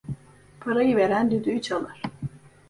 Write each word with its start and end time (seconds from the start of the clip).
Parayı 0.59 0.95
veren 0.95 1.31
düdüğü 1.31 1.61
çalar. 1.61 2.01